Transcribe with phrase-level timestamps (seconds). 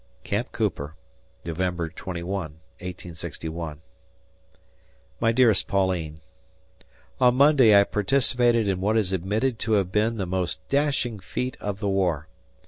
[0.23, 0.95] Camp Cooper,
[1.45, 2.25] November 21,
[2.79, 3.81] 1861.
[5.19, 6.21] My dearest Pauline:
[7.19, 11.55] On Monday I participated in what is admitted to have been the most dashing feat
[11.59, 12.27] of the war.